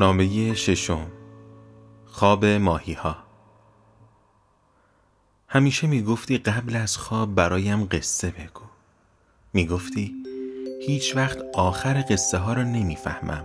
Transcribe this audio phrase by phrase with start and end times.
[0.00, 1.06] نامه ششم.
[2.06, 3.16] خواب ماهی ها
[5.48, 8.64] همیشه می‌گفتی قبل از خواب برایم قصه بگو.
[9.52, 10.14] می‌گفتی
[10.86, 13.44] هیچ وقت آخر قصه ها را نمی‌فهمم.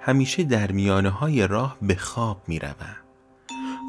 [0.00, 2.96] همیشه در میانه های راه به خواب می‌روم.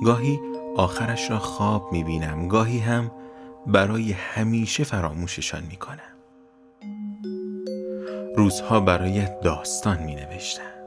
[0.05, 0.39] گاهی
[0.77, 3.11] آخرش را خواب می‌بینم گاهی هم
[3.67, 6.15] برای همیشه فراموششان می‌کنم.
[8.35, 10.80] روزها برایت داستان می نوشتم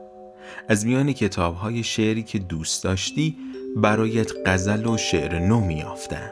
[0.67, 3.37] از میان کتاب های شعری که دوست داشتی
[3.75, 6.31] برایت غزل و شعر نو می آفتم.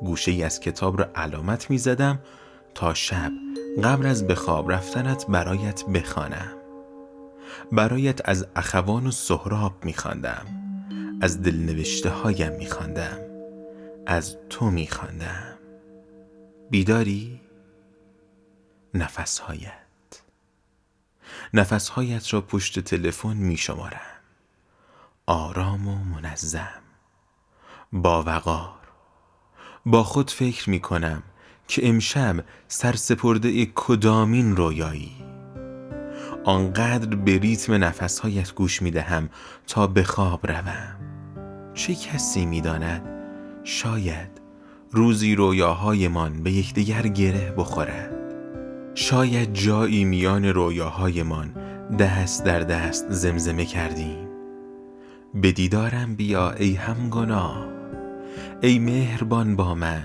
[0.00, 2.18] گوشه ای از کتاب را علامت می زدم
[2.74, 3.32] تا شب
[3.84, 6.52] قبل از به خواب رفتنت برایت بخوانم.
[7.72, 10.46] برایت از اخوان و سهراب می خواندم.
[11.20, 13.18] از دلنوشته هایم می خواندم.
[14.06, 15.58] از تو می خواندم.
[16.70, 17.40] بیداری؟
[18.94, 19.85] نفسهایت
[21.54, 24.16] نفسهایت را پشت تلفن می شمارم
[25.26, 26.82] آرام و منظم.
[27.92, 28.78] با وقار.
[29.86, 31.22] با خود فکر می کنم
[31.68, 35.16] که امشب سرسپرده کدامین رویایی.
[36.44, 39.28] آنقدر به ریتم نفسهایت گوش می دهم
[39.66, 40.96] تا به خواب روم.
[41.74, 43.02] چه کسی می داند
[43.64, 44.40] شاید
[44.90, 48.15] روزی رویاهایمان به یکدیگر گره بخورد
[48.98, 51.52] شاید جایی میان رویاهایمان
[51.98, 54.28] دست در دست زمزمه کردیم.
[55.34, 57.66] به دیدارم بیا ای همگناه
[58.60, 60.04] ای مهربان با من.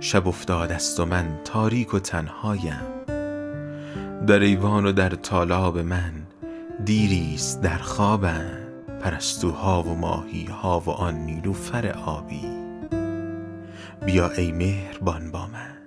[0.00, 2.82] شب افتاد است و من تاریک و تنهایم.
[4.26, 6.12] در ایوان و در طالاب من
[6.84, 8.58] دیریست در خوابم.
[9.00, 12.44] پرستوها و ماهیها و آن نیلوفر آبی.
[14.06, 15.77] بیا ای مهربان با من.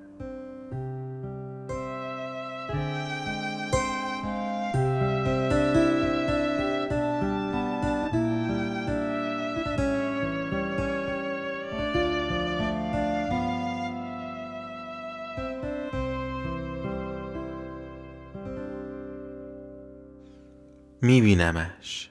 [21.03, 22.09] میبینمش.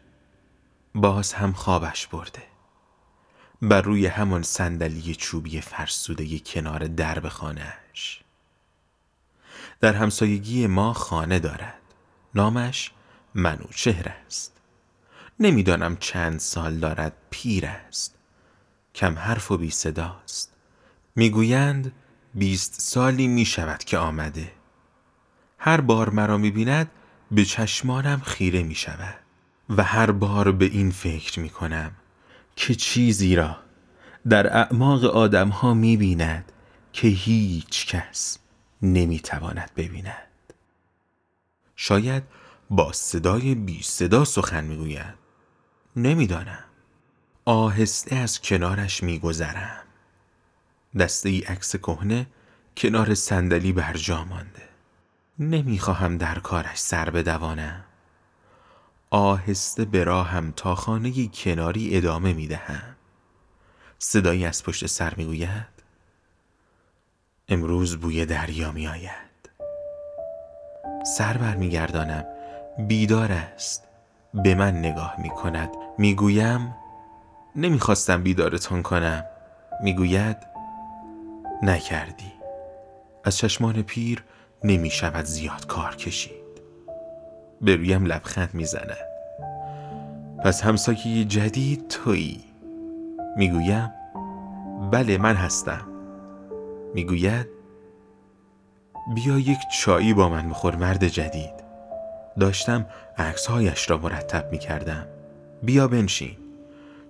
[0.94, 2.42] باز هم خوابش برده.
[3.62, 8.20] بر روی همان صندلی چوبی فرسوده کنار درب خانهش
[9.80, 11.80] در همسایگی ما خانه دارد.
[12.34, 12.90] نامش
[13.34, 14.60] منوچهر است.
[15.40, 18.14] نمی‌دانم چند سال دارد پیر است.
[18.94, 20.52] کم حرف و بی صداست
[21.16, 21.92] می‌گویند
[22.34, 24.52] بیست سالی می شود که آمده.
[25.58, 26.90] هر بار مرا می بیند
[27.30, 29.18] به چشمانم خیره می شود
[29.68, 31.92] و هر بار به این فکر می کنم
[32.56, 33.56] که چیزی را
[34.28, 36.52] در اعماق آدم ها می بیند
[36.92, 38.38] که هیچ کس
[38.82, 40.28] نمی تواند ببیند.
[41.76, 42.22] شاید
[42.70, 45.14] با صدای بی صدا سخن می گوید
[45.96, 46.64] نمی‌دانم
[47.44, 49.82] آهسته از کنارش می گذرم.
[50.98, 52.26] دسته ای عکس کهنه
[52.76, 54.69] کنار صندلی بر جا مانده.
[55.40, 57.84] نمی‌خواهم در کارش سر بدوانم.
[59.10, 62.96] آهسته به راهم تا خانه کناری ادامه می‌دهم.
[63.98, 65.68] صدایی از پشت سر می‌گوید
[67.48, 69.50] امروز بوی دریا میآید.
[71.06, 72.24] سر برمیگردانم
[72.78, 73.84] بیدار است.
[74.34, 76.74] به من نگاه می کند می‌گویم
[77.56, 79.24] نمی‌خواستم بیدارتان کنم.
[79.82, 80.36] می‌گوید
[81.62, 82.32] نکردی.
[83.24, 84.24] از چشمان پیر
[84.64, 86.40] نمی شود زیاد کار کشید.
[87.60, 88.96] به رویم لبخند می‌زند
[90.44, 92.44] پس همسایه جدید تویی؟
[93.36, 93.92] می‌گویم
[94.90, 95.86] بله من هستم.
[96.94, 97.46] می‌گوید
[99.14, 101.54] بیا یک چایی با من بخور مرد جدید.
[102.40, 102.86] داشتم
[103.18, 105.06] عکسهایش را مرتب می‌کردم.
[105.62, 106.36] بیا بنشین.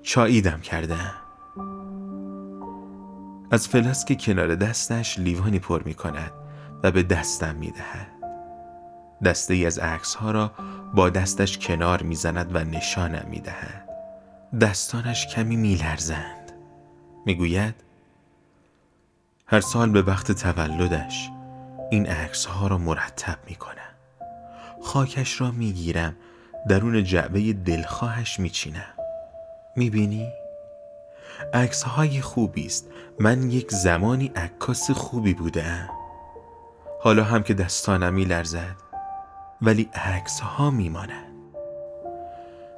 [0.03, 1.15] چایی دم کردم.
[3.51, 6.33] از فلاسک کنار دستش لیوانی پر می کند
[6.83, 8.07] و به دستم می دهد.
[9.25, 10.53] دسته ای از عکس ها را
[10.95, 13.89] با دستش کنار می زند و نشانم می دهد.
[14.61, 16.53] دستانش کمی می لرزند.
[17.27, 17.75] می گوید
[19.47, 21.31] هر سال به وقت تولدش
[21.91, 23.77] این عکس ها را مرتب می کنم.
[24.83, 26.17] خاکش را می گیرم
[26.69, 28.95] درون جعبه دلخواهش می چینم.
[29.77, 30.29] می بینی؟
[31.55, 32.89] عکس های خوبی است
[33.21, 35.89] من یک زمانی عکاس خوبی بودم
[37.03, 38.77] حالا هم که دستانم می لرزد
[39.63, 41.35] ولی عکس ها می ماند.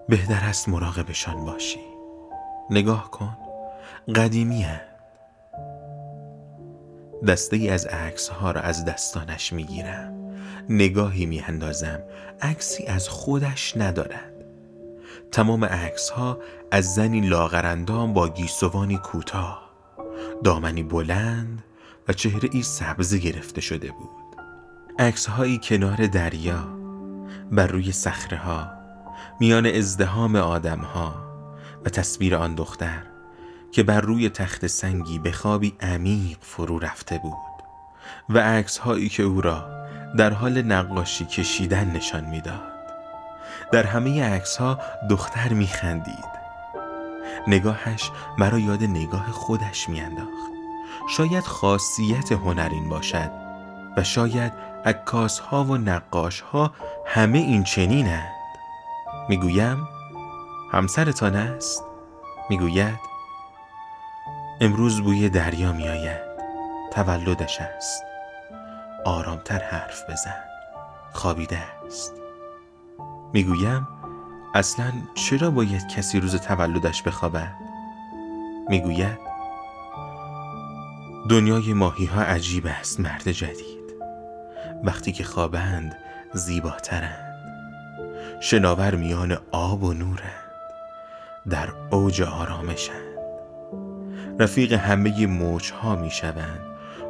[0.09, 1.81] بهتر است مراقبشان باشی.
[2.71, 3.37] نگاه کن
[4.15, 4.67] قدیمی
[7.27, 10.35] دسته ای از عکس ها را از دستانش می گیرم
[10.69, 12.01] نگاهی می اندازم
[12.41, 14.33] عکسی از خودش ندارد.
[15.33, 16.39] تمام عکس ها
[16.71, 19.71] از زنی لاغرندام با گیسوانی کوتاه.
[20.45, 21.65] دامنی بلند
[22.09, 24.11] و چهره ای سبزه گرفته شده بود.
[24.99, 26.69] عکس هایی کنار دریا
[27.53, 28.71] بر روی صخره ها
[29.41, 31.15] میان ازدهام آدم ها
[31.85, 33.03] و تصویر آن دختر
[33.73, 37.35] که بر روی تخت سنگی به خوابی عمیق فرو رفته بود
[38.29, 39.87] و عکس هایی که او را
[40.19, 42.73] در حال نقاشی کشیدن نشان می‌داد.
[43.73, 44.79] در همه عکس ها
[45.11, 46.33] دختر میخندید.
[47.49, 50.52] نگاهش مرا یاد نگاه خودش میانداخت.
[51.09, 53.31] شاید خاصیت هنرین باشد
[53.97, 54.53] و شاید
[54.85, 56.73] عکاس ها و نقاش ها
[57.07, 58.33] همه این چنینند.
[59.29, 59.89] می‌گویم
[60.73, 61.85] همسرتان است؟
[62.51, 62.99] می‌گوید
[64.61, 66.33] امروز بوی دریا میآید.
[66.93, 68.03] تولدش است.
[69.05, 70.45] آرامتر حرف بزن.
[71.13, 72.13] خوابیده است.
[73.33, 73.89] می‌گویم
[74.55, 77.55] اصلا چرا باید کسی روز تولدش بخوابد؟
[78.69, 79.32] می‌گوید
[81.29, 83.95] دنیای ماهی ها عجیب است مرد جدید.
[84.85, 85.97] وقتی که خوابند
[86.33, 87.33] زیباترند.
[88.41, 90.53] شناور میان آب و نورند.
[91.51, 93.19] در اوج آرامشند.
[94.39, 96.61] رفیق همه موج ها می شوند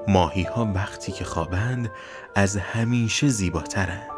[0.09, 1.91] ماهی ها وقتی که خوابند
[2.35, 4.11] از همیشه زیباترند.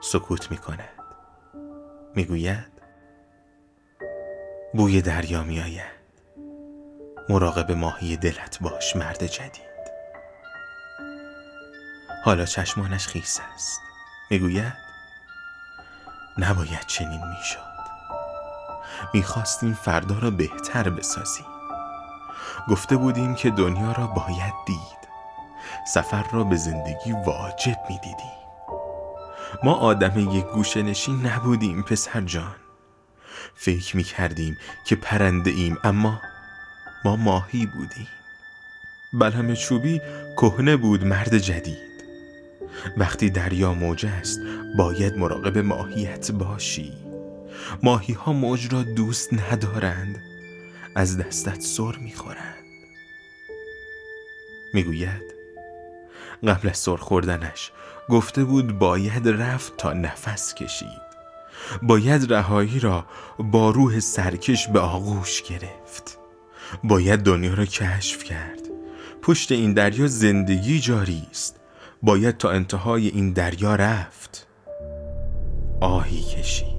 [0.00, 0.88] سکوت می کند
[2.14, 2.72] می گوید
[4.74, 5.97] بوی دریا می آید
[7.30, 9.68] مراقب ماهی دلت باش مرد جدید.
[12.24, 13.80] حالا چشمانش خیس است.
[14.30, 14.72] می‌گوید
[16.38, 17.78] نباید چنین می‌شد.
[19.14, 21.46] می‌خواستیم فردا را بهتر بسازیم.
[22.68, 24.98] گفته بودیم که دنیا را باید دید.
[25.86, 28.38] سفر را به زندگی واجب می‌دیدیم.
[29.62, 32.56] ما آدم یک گوشه نشین نبودیم پسر جان.
[33.54, 36.20] فکر می کردیم که پرنده ایم اما
[37.04, 38.08] ما ماهی بودیم.
[39.12, 40.00] بلهم چوبی
[40.36, 41.88] کهنه بود مرد جدید.
[42.96, 44.40] وقتی دریا موج است
[44.78, 46.92] باید مراقب ماهیت باشی.
[47.82, 50.22] ماهی ها موج را دوست ندارند
[50.94, 52.64] از دستت سر می‌خورند.
[54.74, 55.22] می‌گوید
[56.46, 57.72] قبل از سر خوردنش
[58.08, 61.08] گفته بود باید رفت تا نفس کشید.
[61.82, 63.06] باید رهایی را
[63.38, 66.17] با روح سرکش به آغوش گرفت.
[66.84, 68.58] باید دنیا را کشف کرد.
[69.22, 71.60] پشت این دریا زندگی جاری است.
[72.02, 74.46] باید تا انتهای این دریا رفت.
[75.80, 76.78] آهی کشید.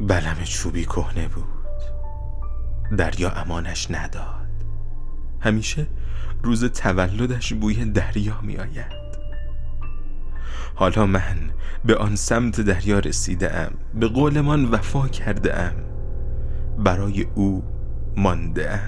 [0.00, 1.44] بلم چوبی کهنه بود.
[2.98, 4.48] دریا امانش نداد.
[5.40, 5.86] همیشه
[6.42, 9.04] روز تولدش بوی دریا می آید.
[10.74, 11.36] حالا من
[11.84, 13.72] به آن سمت دریا رسیده ام.
[13.94, 15.83] به قولمان وفا کرده ام.
[16.78, 17.62] برای او
[18.16, 18.80] مانده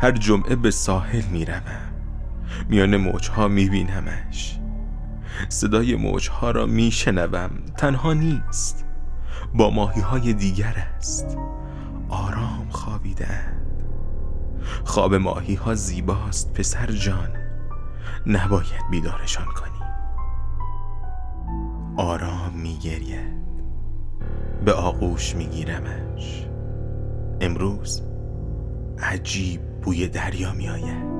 [0.00, 1.92] هر جمعه به ساحل می روم.
[2.68, 4.58] میان موجها می بینمش.
[5.48, 7.50] صدای موجها را می شنوم.
[7.76, 8.84] تنها نیست.
[9.54, 11.36] با ماهی های دیگر است.
[12.08, 13.82] آرام خوابیدند
[14.84, 17.28] خواب ماهی ها زیباست پسر جان.
[18.26, 19.88] نباید بیدارشان کنی.
[21.96, 23.38] آرام می گرید.
[24.64, 26.47] به آغوش می گیرمش.
[27.58, 28.02] امروز
[29.02, 31.17] عجیب بوی دریا می آید